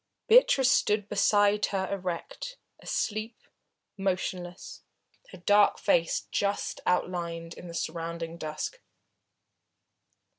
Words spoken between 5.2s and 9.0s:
her dark face just outlined in the surrounding dusk.